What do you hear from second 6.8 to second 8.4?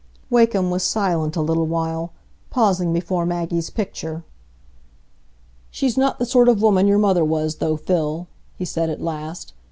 your mother was, though, Phil,"